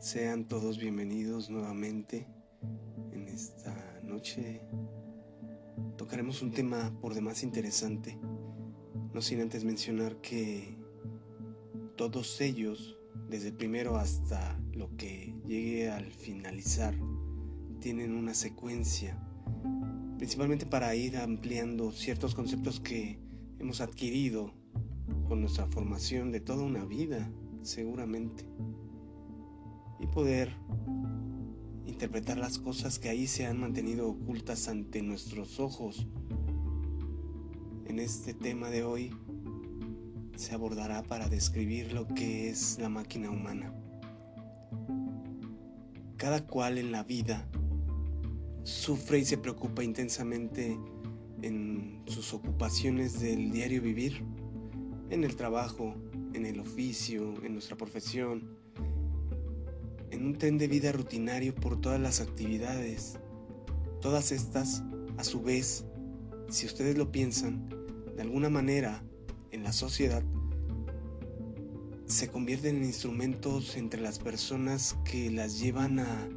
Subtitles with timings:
[0.00, 2.26] Sean todos bienvenidos nuevamente
[3.12, 4.62] en esta noche.
[5.98, 8.18] Tocaremos un tema por demás interesante,
[9.12, 10.78] no sin antes mencionar que
[11.96, 12.96] todos ellos,
[13.28, 16.94] desde el primero hasta lo que llegue al finalizar,
[17.78, 19.22] tienen una secuencia,
[20.16, 23.20] principalmente para ir ampliando ciertos conceptos que
[23.58, 24.54] hemos adquirido
[25.28, 27.30] con nuestra formación de toda una vida,
[27.60, 28.46] seguramente
[30.00, 30.50] y poder
[31.86, 36.06] interpretar las cosas que ahí se han mantenido ocultas ante nuestros ojos.
[37.86, 39.14] En este tema de hoy
[40.36, 43.74] se abordará para describir lo que es la máquina humana.
[46.16, 47.46] Cada cual en la vida
[48.62, 50.78] sufre y se preocupa intensamente
[51.42, 54.22] en sus ocupaciones del diario vivir,
[55.10, 55.94] en el trabajo,
[56.32, 58.59] en el oficio, en nuestra profesión,
[60.20, 63.18] en un tren de vida rutinario por todas las actividades.
[64.02, 64.82] Todas estas,
[65.16, 65.86] a su vez,
[66.50, 67.70] si ustedes lo piensan,
[68.16, 69.02] de alguna manera,
[69.50, 70.22] en la sociedad,
[72.04, 76.28] se convierten en instrumentos entre las personas que las llevan a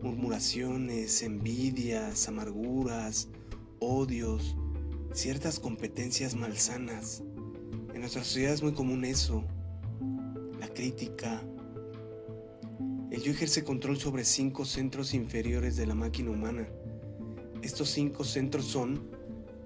[0.00, 3.28] murmuraciones, envidias, amarguras,
[3.80, 4.56] odios,
[5.12, 7.22] ciertas competencias malsanas.
[7.92, 9.44] En nuestra sociedad es muy común eso,
[10.58, 11.42] la crítica,
[13.10, 16.68] el yo ejerce control sobre cinco centros inferiores de la máquina humana.
[17.60, 19.10] Estos cinco centros son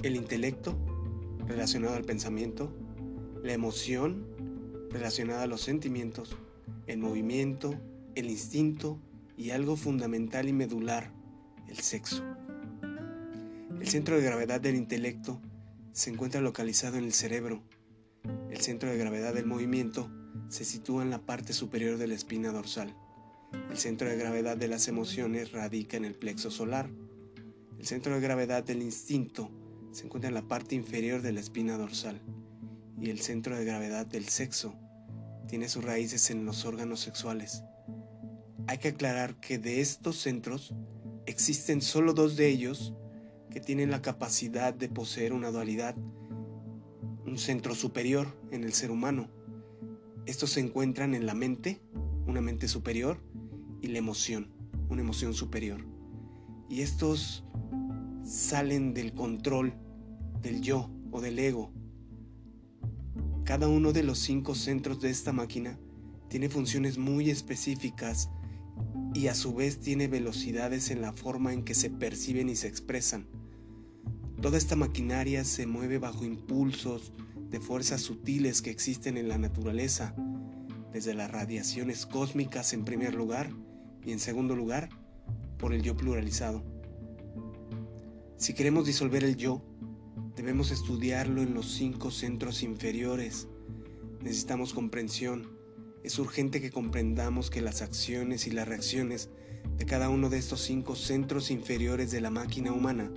[0.03, 0.77] el intelecto,
[1.47, 2.73] relacionado al pensamiento,
[3.42, 4.27] la emoción,
[4.91, 6.36] relacionada a los sentimientos,
[6.86, 7.75] el movimiento,
[8.14, 8.98] el instinto
[9.36, 11.12] y algo fundamental y medular,
[11.69, 12.25] el sexo.
[13.79, 15.41] El centro de gravedad del intelecto
[15.92, 17.62] se encuentra localizado en el cerebro.
[18.51, 20.11] El centro de gravedad del movimiento
[20.48, 22.95] se sitúa en la parte superior de la espina dorsal.
[23.70, 26.91] El centro de gravedad de las emociones radica en el plexo solar.
[27.79, 29.51] El centro de gravedad del instinto
[29.92, 32.20] se encuentra en la parte inferior de la espina dorsal.
[33.01, 34.75] Y el centro de gravedad del sexo
[35.48, 37.63] tiene sus raíces en los órganos sexuales.
[38.67, 40.75] Hay que aclarar que de estos centros
[41.27, 42.95] existen solo dos de ellos
[43.51, 45.97] que tienen la capacidad de poseer una dualidad,
[47.27, 49.29] un centro superior en el ser humano.
[50.27, 51.81] Estos se encuentran en la mente,
[52.27, 53.19] una mente superior,
[53.84, 54.48] y la emoción,
[54.89, 55.84] una emoción superior.
[56.70, 57.45] Y estos
[58.24, 59.74] salen del control
[60.40, 61.70] del yo o del ego.
[63.44, 65.78] Cada uno de los cinco centros de esta máquina
[66.28, 68.30] tiene funciones muy específicas
[69.12, 72.68] y a su vez tiene velocidades en la forma en que se perciben y se
[72.68, 73.27] expresan.
[74.40, 77.12] Toda esta maquinaria se mueve bajo impulsos
[77.50, 80.14] de fuerzas sutiles que existen en la naturaleza,
[80.90, 83.50] desde las radiaciones cósmicas en primer lugar
[84.05, 84.89] y en segundo lugar,
[85.59, 86.63] por el yo pluralizado.
[88.37, 89.63] Si queremos disolver el yo,
[90.37, 93.48] debemos estudiarlo en los cinco centros inferiores.
[94.20, 95.48] Necesitamos comprensión.
[96.03, 99.31] Es urgente que comprendamos que las acciones y las reacciones
[99.77, 103.11] de cada uno de estos cinco centros inferiores de la máquina humana.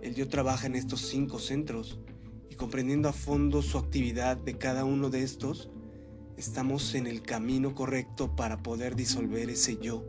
[0.00, 1.98] El yo trabaja en estos cinco centros
[2.48, 5.70] y comprendiendo a fondo su actividad de cada uno de estos,
[6.38, 10.04] estamos en el camino correcto para poder disolver ese yo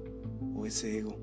[0.56, 1.18] o ese ego.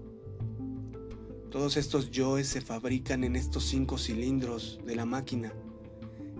[1.49, 5.53] Todos estos yoes se fabrican en estos cinco cilindros de la máquina.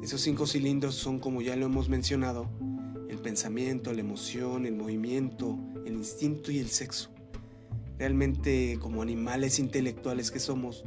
[0.03, 2.51] Esos cinco cilindros son, como ya lo hemos mencionado,
[3.09, 5.57] el pensamiento, la emoción, el movimiento,
[5.87, 7.11] el instinto y el sexo.
[7.99, 10.85] Realmente, como animales intelectuales que somos,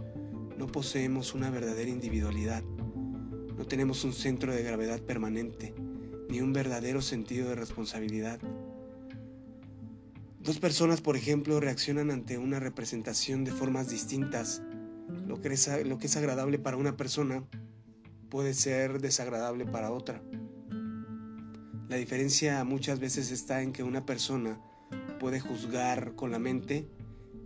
[0.58, 2.62] no poseemos una verdadera individualidad.
[3.58, 5.74] No tenemos un centro de gravedad permanente
[6.30, 8.40] ni un verdadero sentido de responsabilidad.
[10.40, 14.62] Dos personas, por ejemplo, reaccionan ante una representación de formas distintas.
[15.28, 17.44] Lo que, es, lo que es agradable para una persona
[18.30, 20.22] puede ser desagradable para otra.
[21.90, 24.62] La diferencia muchas veces está en que una persona
[25.20, 26.88] puede juzgar con la mente,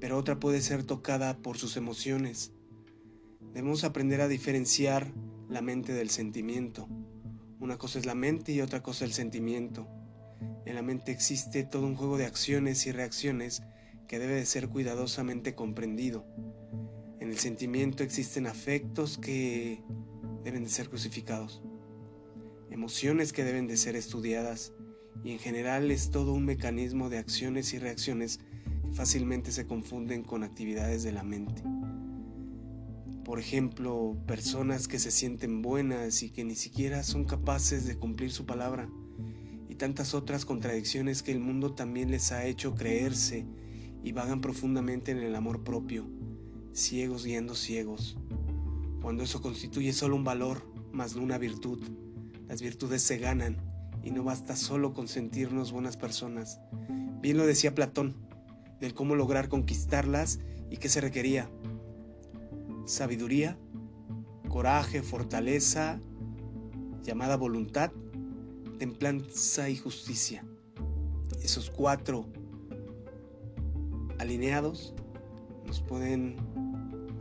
[0.02, 2.52] pero otra puede ser tocada por sus emociones.
[3.54, 5.08] Debemos aprender a diferenciar
[5.48, 6.90] la mente del sentimiento.
[7.64, 9.88] Una cosa es la mente y otra cosa el sentimiento.
[10.66, 13.64] En la mente existe todo un juego de acciones y reacciones
[14.06, 16.26] que debe de ser cuidadosamente comprendido.
[17.22, 19.82] En el sentimiento existen afectos que
[20.44, 21.64] deben de ser crucificados,
[22.70, 24.74] emociones que deben de ser estudiadas
[25.24, 28.40] y en general es todo un mecanismo de acciones y reacciones
[28.82, 31.64] que fácilmente se confunden con actividades de la mente.
[33.26, 38.32] Por ejemplo, personas que se sienten buenas y que ni siquiera son capaces de cumplir
[38.32, 38.90] su palabra.
[39.70, 43.46] Y tantas otras contradicciones que el mundo también les ha hecho creerse
[44.04, 46.06] y vagan profundamente en el amor propio,
[46.74, 48.18] ciegos guiando ciegos,
[49.04, 51.84] cuando eso constituye solo un valor, más no una virtud.
[52.48, 53.58] Las virtudes se ganan
[54.02, 56.62] y no basta solo con sentirnos buenas personas.
[57.22, 58.16] Bien lo decía Platón,
[58.80, 61.50] del cómo lograr conquistarlas y qué se requería.
[62.86, 63.58] Sabiduría,
[64.50, 66.00] coraje, fortaleza,
[67.04, 67.92] llamada voluntad,
[68.78, 70.46] templanza y justicia.
[71.42, 72.26] Esos cuatro
[74.20, 74.94] alineados
[75.66, 76.36] nos pueden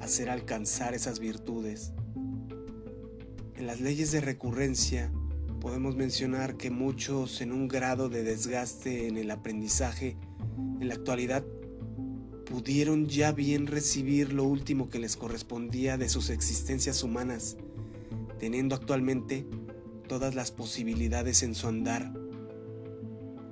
[0.01, 1.93] hacer alcanzar esas virtudes.
[3.55, 5.13] En las leyes de recurrencia
[5.61, 10.17] podemos mencionar que muchos en un grado de desgaste en el aprendizaje
[10.81, 11.45] en la actualidad
[12.45, 17.57] pudieron ya bien recibir lo último que les correspondía de sus existencias humanas,
[18.39, 19.47] teniendo actualmente
[20.09, 22.13] todas las posibilidades en su andar,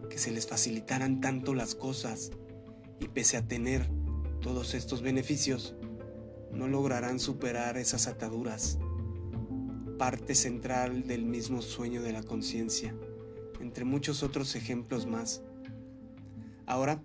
[0.09, 2.33] que se les facilitaran tanto las cosas
[2.99, 3.89] y pese a tener
[4.41, 5.75] todos estos beneficios,
[6.53, 8.79] no lograrán superar esas ataduras,
[9.99, 12.95] parte central del mismo sueño de la conciencia,
[13.61, 15.43] entre muchos otros ejemplos más.
[16.67, 17.03] Ahora,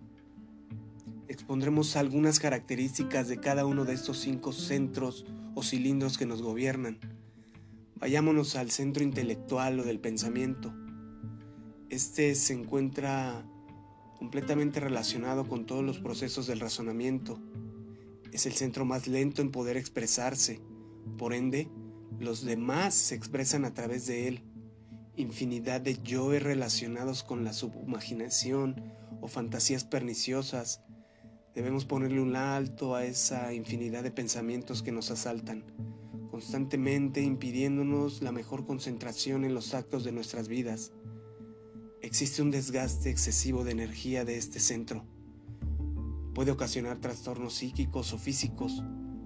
[1.27, 5.25] expondremos algunas características de cada uno de estos cinco centros
[5.55, 6.99] o cilindros que nos gobiernan.
[7.95, 10.73] Vayámonos al centro intelectual o del pensamiento.
[11.89, 13.45] Este se encuentra
[14.17, 17.39] completamente relacionado con todos los procesos del razonamiento.
[18.31, 20.61] Es el centro más lento en poder expresarse.
[21.17, 21.69] Por ende,
[22.19, 24.41] los demás se expresan a través de él.
[25.15, 28.83] Infinidad de yoes relacionados con la subimaginación
[29.21, 30.81] o fantasías perniciosas.
[31.55, 35.63] Debemos ponerle un alto a esa infinidad de pensamientos que nos asaltan,
[36.29, 40.91] constantemente impidiéndonos la mejor concentración en los actos de nuestras vidas.
[42.01, 45.05] Existe un desgaste excesivo de energía de este centro.
[46.33, 48.83] Puede ocasionar trastornos psíquicos o físicos,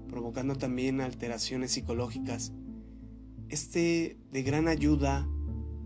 [0.07, 2.53] provocando también alteraciones psicológicas.
[3.49, 5.27] Este de gran ayuda,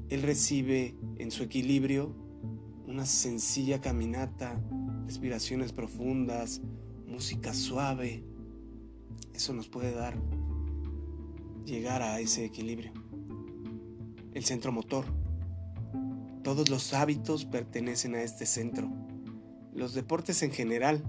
[0.09, 2.13] él recibe en su equilibrio
[2.85, 4.61] una sencilla caminata,
[5.05, 6.61] respiraciones profundas,
[7.07, 8.23] música suave.
[9.33, 10.17] Eso nos puede dar
[11.65, 12.91] llegar a ese equilibrio.
[14.33, 15.05] El centro motor.
[16.43, 18.91] Todos los hábitos pertenecen a este centro.
[19.73, 21.03] Los deportes en general,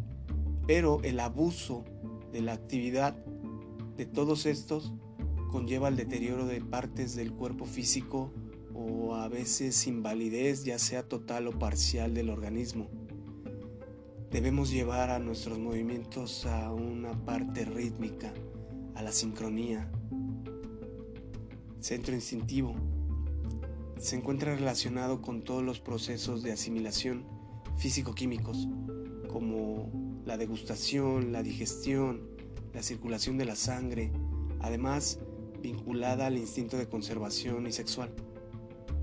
[0.67, 1.85] pero el abuso
[2.33, 3.17] de la actividad
[3.97, 4.93] de todos estos
[5.51, 8.33] conlleva el deterioro de partes del cuerpo físico
[8.75, 12.89] o a veces invalidez ya sea total o parcial del organismo.
[14.35, 18.35] Debemos llevar a nuestros movimientos a una parte rítmica,
[18.97, 19.89] a la sincronía.
[21.79, 22.75] Centro instintivo.
[23.97, 27.25] Se encuentra relacionado con todos los procesos de asimilación
[27.77, 28.67] físico-químicos,
[29.29, 29.93] como
[30.27, 32.23] la degustación, la digestión,
[32.73, 34.11] la circulación de la sangre,
[34.59, 35.21] además
[35.63, 38.13] vinculada al instinto de conservación y sexual.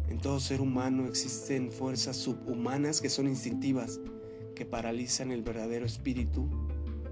[0.09, 4.01] En todo ser humano existen fuerzas subhumanas que son instintivas,
[4.55, 6.47] que paralizan el verdadero espíritu,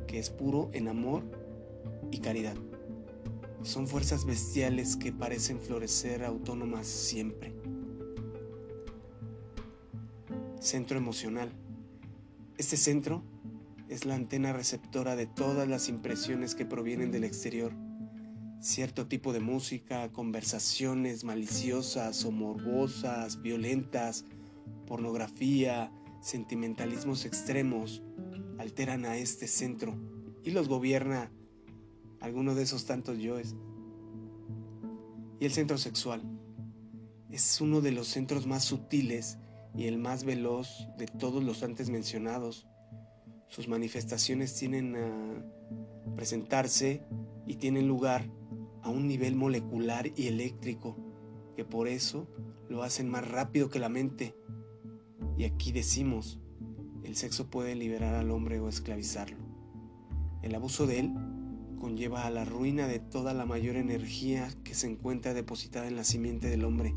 [0.08, 1.24] que es puro en amor
[2.12, 2.56] y caridad.
[3.62, 7.54] Son fuerzas bestiales que parecen florecer autónomas siempre.
[10.60, 11.52] Centro emocional.
[12.58, 13.24] Este centro
[13.88, 17.74] es la antena receptora de todas las impresiones que provienen del exterior
[18.60, 24.26] cierto tipo de música, conversaciones maliciosas o morbosas, violentas,
[24.86, 28.04] pornografía, sentimentalismos extremos,
[28.58, 29.96] alteran a este centro
[30.44, 31.32] y los gobierna
[32.20, 33.56] alguno de esos tantos yoes.
[35.40, 36.22] Y el centro sexual
[37.30, 39.38] es uno de los centros más sutiles
[39.76, 42.68] y el más veloz de todos los antes mencionados.
[43.48, 45.46] Sus manifestaciones tienen a
[46.16, 47.04] presentarse
[47.46, 48.30] y tienen lugar
[48.82, 50.98] a un nivel molecular y eléctrico,
[51.56, 52.28] que por eso
[52.68, 54.36] lo hacen más rápido que la mente.
[55.40, 56.38] Y aquí decimos,
[57.06, 59.38] el sexo puede liberar al hombre o esclavizarlo.
[60.42, 61.14] El abuso de él
[61.80, 66.04] conlleva a la ruina de toda la mayor energía que se encuentra depositada en la
[66.04, 66.94] simiente del hombre,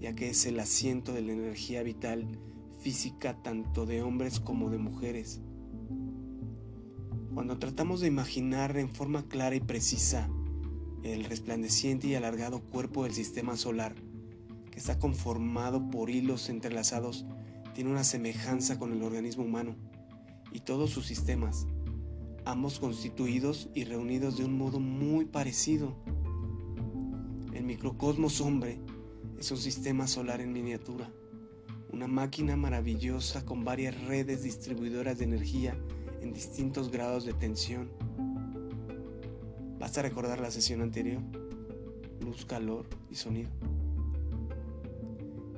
[0.00, 2.26] ya que es el asiento de la energía vital
[2.80, 5.42] física tanto de hombres como de mujeres.
[7.34, 10.30] Cuando tratamos de imaginar en forma clara y precisa
[11.02, 13.94] el resplandeciente y alargado cuerpo del sistema solar,
[14.70, 17.26] que está conformado por hilos entrelazados,
[17.78, 19.76] tiene una semejanza con el organismo humano
[20.50, 21.68] y todos sus sistemas,
[22.44, 25.94] ambos constituidos y reunidos de un modo muy parecido.
[27.54, 28.80] El microcosmos hombre
[29.38, 31.08] es un sistema solar en miniatura,
[31.92, 35.78] una máquina maravillosa con varias redes distribuidoras de energía
[36.20, 37.92] en distintos grados de tensión.
[39.78, 41.22] Basta recordar la sesión anterior,
[42.24, 43.50] luz, calor y sonido.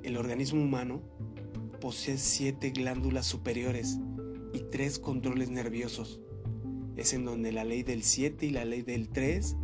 [0.03, 1.00] El organismo humano
[1.80, 3.99] posee siete glándulas superiores
[4.52, 6.20] y tres controles nerviosos.
[6.96, 9.56] Es en donde la ley del 7 y la ley del 3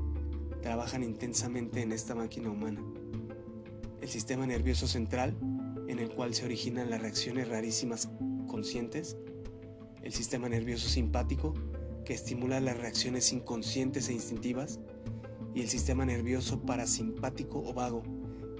[0.62, 2.82] trabajan intensamente en esta máquina humana.
[4.00, 5.36] El sistema nervioso central,
[5.88, 8.08] en el cual se originan las reacciones rarísimas
[8.48, 9.16] conscientes.
[10.02, 11.52] El sistema nervioso simpático,
[12.04, 14.80] que estimula las reacciones inconscientes e instintivas.
[15.54, 18.02] Y el sistema nervioso parasimpático o vago,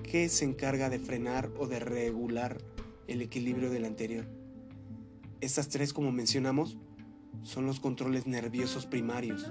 [0.03, 2.59] que se encarga de frenar o de regular
[3.07, 4.27] el equilibrio del anterior.
[5.41, 6.79] Estas tres, como mencionamos,
[7.43, 9.51] son los controles nerviosos primarios.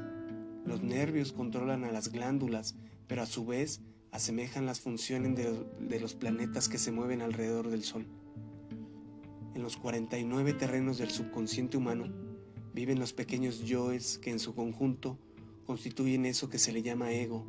[0.66, 2.76] Los nervios controlan a las glándulas,
[3.08, 3.82] pero a su vez
[4.12, 8.08] asemejan las funciones de, los planetas que se mueven alrededor del Sol.
[9.54, 12.06] En los 49 terrenos del subconsciente humano
[12.74, 15.18] viven los pequeños yoes que en su conjunto
[15.66, 17.46] constituyen eso que se le llama ego,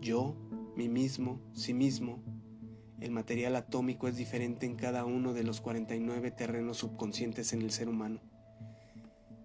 [0.00, 0.36] yo,
[0.76, 2.22] mí mismo, sí mismo,
[3.00, 7.70] el material atómico es diferente en cada uno de los 49 terrenos subconscientes en el
[7.70, 8.20] ser humano.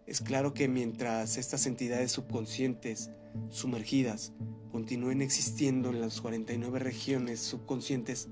[0.06, 3.12] Es claro que mientras estas entidades subconscientes
[3.50, 4.34] sumergidas
[4.72, 8.30] continúen existiendo en las 49 regiones subconscientes,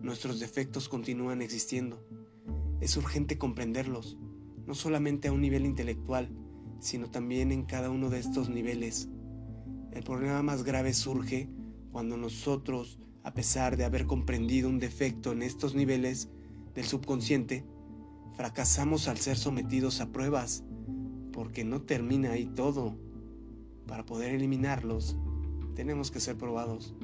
[0.00, 2.06] nuestros defectos continúan existiendo.
[2.80, 4.18] Es urgente comprenderlos,
[4.66, 6.30] no solamente a un nivel intelectual,
[6.80, 9.08] sino también en cada uno de estos niveles.
[9.92, 11.48] El problema más grave surge
[11.92, 16.28] cuando nosotros a pesar de haber comprendido un defecto en estos niveles
[16.74, 17.64] del subconsciente,
[18.36, 20.64] fracasamos al ser sometidos a pruebas,
[21.32, 22.96] porque no termina ahí todo.
[23.86, 25.16] Para poder eliminarlos,
[25.74, 26.94] tenemos que ser probados.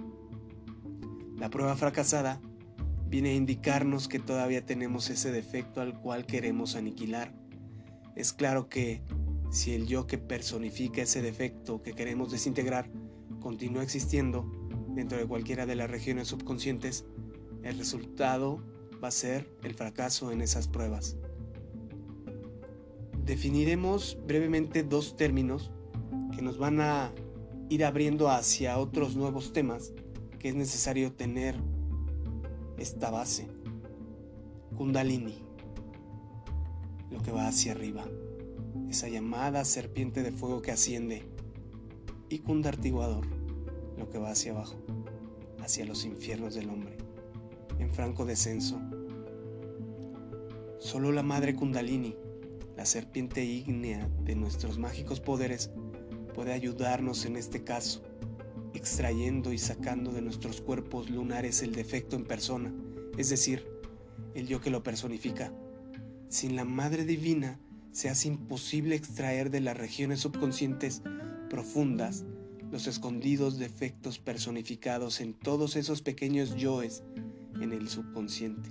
[1.36, 2.40] La prueba fracasada
[3.08, 7.32] viene a indicarnos que todavía tenemos ese defecto al cual queremos aniquilar.
[8.16, 9.02] Es claro que
[9.50, 12.90] si el yo que personifica ese defecto que queremos desintegrar
[13.40, 14.50] continúa existiendo,
[14.94, 17.04] dentro de cualquiera de las regiones subconscientes,
[17.62, 18.62] el resultado
[19.02, 21.16] va a ser el fracaso en esas pruebas.
[23.24, 25.70] Definiremos brevemente dos términos
[26.34, 27.12] que nos van a
[27.68, 29.92] ir abriendo hacia otros nuevos temas
[30.38, 31.56] que es necesario tener
[32.78, 33.48] esta base.
[34.76, 35.42] Kundalini,
[37.10, 38.06] lo que va hacia arriba,
[38.88, 41.24] esa llamada serpiente de fuego que asciende,
[42.28, 43.26] y Kundartiguador,
[43.98, 44.76] lo que va hacia abajo,
[45.60, 46.96] hacia los infiernos del hombre,
[47.78, 48.80] en franco descenso.
[50.78, 52.14] Solo la madre Kundalini,
[52.76, 55.70] la serpiente ígnea de nuestros mágicos poderes,
[56.34, 58.02] puede ayudarnos en este caso,
[58.72, 62.72] extrayendo y sacando de nuestros cuerpos lunares el defecto en persona,
[63.16, 63.66] es decir,
[64.34, 65.52] el yo que lo personifica.
[66.28, 67.58] Sin la Madre Divina,
[67.90, 71.02] se hace imposible extraer de las regiones subconscientes
[71.50, 72.24] profundas
[72.70, 77.02] los escondidos defectos personificados en todos esos pequeños yoes
[77.60, 78.70] en el subconsciente.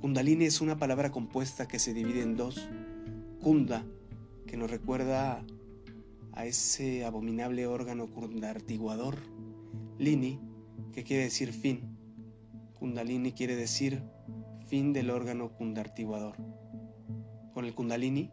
[0.00, 2.68] Kundalini es una palabra compuesta que se divide en dos.
[3.40, 3.84] Kunda,
[4.46, 5.44] que nos recuerda
[6.32, 9.16] a ese abominable órgano kundartiguador.
[9.98, 10.40] Lini,
[10.92, 11.96] que quiere decir fin.
[12.78, 14.02] Kundalini quiere decir
[14.66, 16.36] fin del órgano kundartiguador.
[17.52, 18.30] Con el Kundalini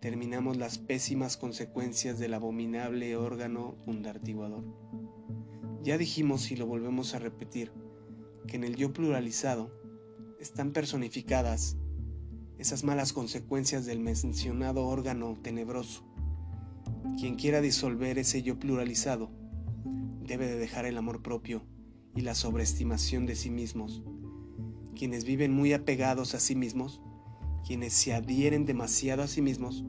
[0.00, 4.64] terminamos las pésimas consecuencias del abominable órgano kundartiguador.
[5.82, 7.72] Ya dijimos y lo volvemos a repetir,
[8.46, 9.72] que en el yo pluralizado
[10.38, 11.76] están personificadas
[12.58, 16.04] esas malas consecuencias del mencionado órgano tenebroso.
[17.18, 19.30] Quien quiera disolver ese yo pluralizado
[20.22, 21.64] debe de dejar el amor propio
[22.14, 24.02] y la sobreestimación de sí mismos.
[24.94, 27.00] Quienes viven muy apegados a sí mismos
[27.66, 29.84] quienes se adhieren demasiado a sí mismos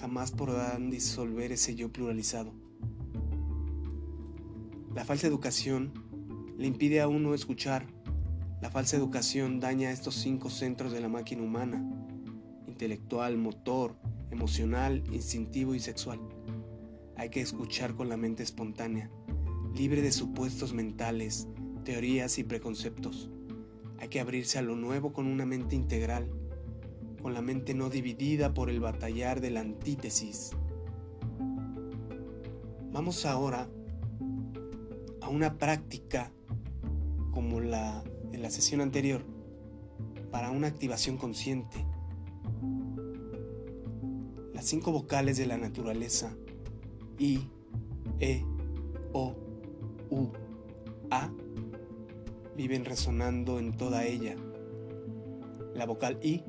[0.00, 2.52] jamás podrán disolver ese yo pluralizado.
[4.94, 5.92] La falsa educación
[6.56, 7.86] le impide a uno escuchar.
[8.60, 11.84] La falsa educación daña estos cinco centros de la máquina humana,
[12.66, 13.96] intelectual, motor,
[14.30, 16.20] emocional, instintivo y sexual.
[17.16, 19.10] Hay que escuchar con la mente espontánea,
[19.74, 21.48] libre de supuestos mentales,
[21.84, 23.30] teorías y preconceptos.
[23.98, 26.30] Hay que abrirse a lo nuevo con una mente integral
[27.22, 30.50] con la mente no dividida por el batallar de la antítesis.
[32.90, 33.68] Vamos ahora
[35.20, 36.32] a una práctica
[37.30, 39.22] como la de la sesión anterior
[40.30, 41.86] para una activación consciente.
[44.52, 46.34] Las cinco vocales de la naturaleza
[47.18, 47.48] I,
[48.18, 48.44] E,
[49.12, 49.34] O,
[50.10, 50.28] U,
[51.10, 51.30] A
[52.56, 54.36] viven resonando en toda ella
[55.74, 56.44] La vocal I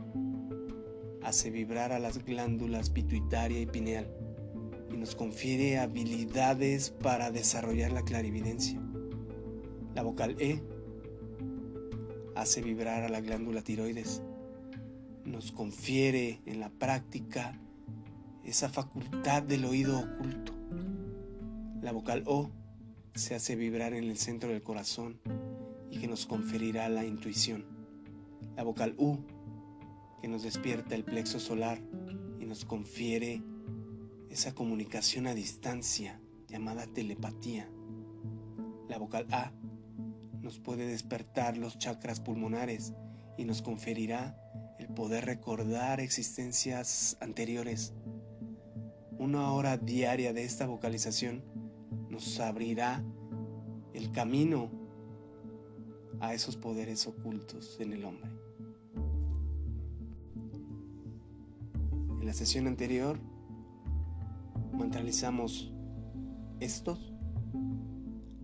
[1.23, 4.07] hace vibrar a las glándulas pituitaria y pineal
[4.91, 8.79] y nos confiere habilidades para desarrollar la clarividencia.
[9.95, 10.61] La vocal E
[12.35, 14.21] hace vibrar a la glándula tiroides,
[15.25, 17.59] nos confiere en la práctica
[18.43, 20.53] esa facultad del oído oculto.
[21.81, 22.49] La vocal O
[23.15, 25.19] se hace vibrar en el centro del corazón
[25.91, 27.65] y que nos conferirá la intuición.
[28.55, 29.19] La vocal U
[30.23, 31.81] que nos despierta el plexo solar
[32.39, 33.43] y nos confiere
[34.29, 37.69] esa comunicación a distancia llamada telepatía.
[38.87, 39.51] La vocal A
[40.41, 42.93] nos puede despertar los chakras pulmonares
[43.37, 44.39] y nos conferirá
[44.79, 47.91] el poder recordar existencias anteriores.
[49.17, 51.43] Una hora diaria de esta vocalización
[52.07, 53.03] nos abrirá
[53.93, 54.71] el camino
[56.21, 58.42] a esos poderes ocultos en el hombre.
[62.23, 63.19] En la sesión anterior
[64.71, 65.73] mantralizamos
[66.61, 67.13] estos.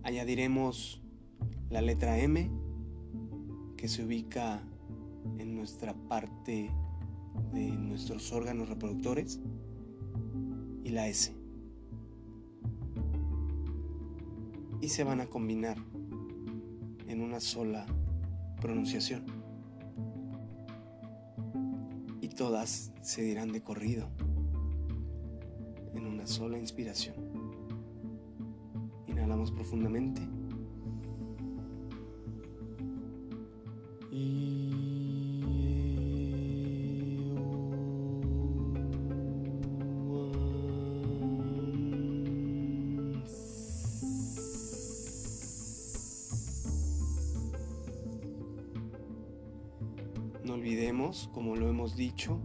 [0.02, 1.02] Añadiremos
[1.70, 2.50] la letra M
[3.78, 4.60] que se ubica
[5.38, 6.70] en nuestra parte
[7.54, 9.40] de nuestros órganos reproductores
[10.84, 11.32] y la S.
[14.82, 15.78] Y se van a combinar
[17.08, 17.86] en una sola
[18.60, 19.39] pronunciación.
[22.40, 24.08] Todas se dirán de corrido,
[25.92, 27.14] en una sola inspiración.
[29.06, 30.22] Inhalamos profundamente.
[34.10, 34.89] No
[51.28, 52.40] como lo hemos dicho,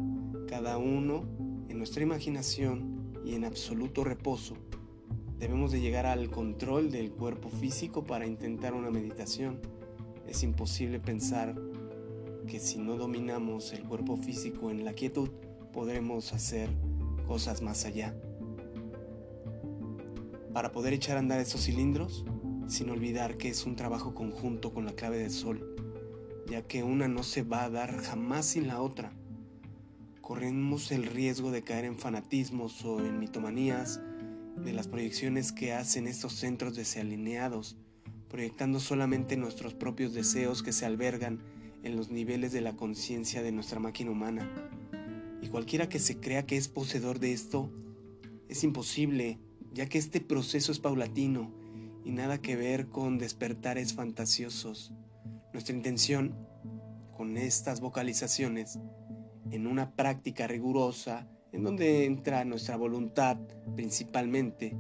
[0.48, 1.24] cada uno
[1.70, 4.56] en nuestra imaginación y en absoluto reposo.
[5.40, 9.60] Debemos de llegar al control del cuerpo físico para intentar una meditación.
[10.28, 11.56] Es imposible pensar
[12.48, 15.30] que si no dominamos el cuerpo físico en la quietud,
[15.74, 16.70] podremos hacer
[17.28, 18.16] cosas más allá.
[20.54, 22.26] Para poder echar a andar esos cilindros,
[22.68, 25.76] sin olvidar que es un trabajo conjunto con la clave del sol
[26.48, 29.12] ya que una no se va a dar jamás sin la otra.
[30.22, 34.02] Corremos el riesgo de caer en fanatismos o en mitomanías
[34.58, 37.78] de las proyecciones que hacen estos centros desalineados,
[38.30, 41.40] proyectando solamente nuestros propios deseos que se albergan
[41.84, 44.50] en los niveles de la conciencia de nuestra máquina humana.
[45.42, 47.70] Y cualquiera que se crea que es poseedor de esto,
[48.50, 49.38] es imposible,
[49.74, 51.52] ya que este proceso es paulatino
[52.04, 54.92] y nada que ver con despertares fantasiosos.
[55.56, 56.36] Nuestra intención
[57.16, 58.78] con estas vocalizaciones
[59.52, 63.38] en una práctica rigurosa en donde entra nuestra voluntad
[63.74, 64.76] principalmente,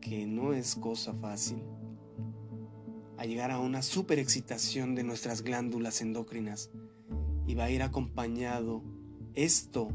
[0.00, 1.62] que no es cosa fácil,
[3.18, 6.70] a llegar a una superexcitación de nuestras glándulas endócrinas
[7.46, 8.82] y va a ir acompañado
[9.34, 9.88] esto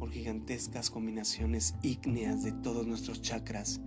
[0.00, 3.80] por gigantescas combinaciones ígneas de todos nuestros chakras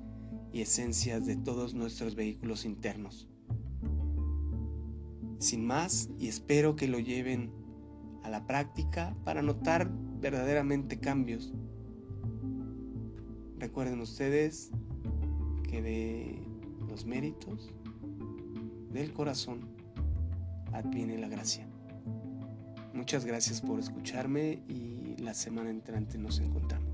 [0.53, 3.27] y esencias de todos nuestros vehículos internos.
[5.45, 7.51] Sin más, y espero que lo lleven
[8.23, 11.53] a la práctica para notar verdaderamente cambios.
[13.59, 14.71] Recuerden ustedes
[15.69, 16.43] que de
[16.89, 17.71] los méritos
[18.91, 19.69] del corazón
[20.73, 21.67] adviene la gracia.
[22.95, 26.84] Muchas gracias por escucharme y la semana entrante nos encontramos.